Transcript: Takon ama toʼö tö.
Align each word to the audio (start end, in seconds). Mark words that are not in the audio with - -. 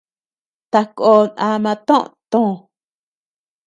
Takon 0.71 1.27
ama 1.49 1.73
toʼö 1.87 2.07
tö. 2.31 2.43